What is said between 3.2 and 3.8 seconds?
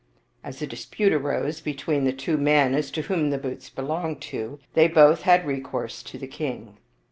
the boots